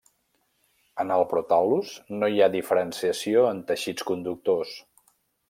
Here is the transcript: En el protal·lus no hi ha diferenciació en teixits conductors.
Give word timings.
En 1.03 1.11
el 1.15 1.25
protal·lus 1.33 1.91
no 2.23 2.29
hi 2.37 2.41
ha 2.41 2.47
diferenciació 2.57 3.45
en 3.51 3.61
teixits 3.71 4.09
conductors. 4.13 4.75